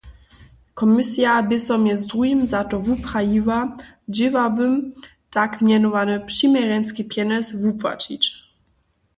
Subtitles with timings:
[0.79, 3.59] Komisija bě so mjez druhim za to wuprajiła,
[4.15, 4.73] dźěławym
[5.35, 8.23] tak mjenowany přiměrjenski pjenjez wupłaćić.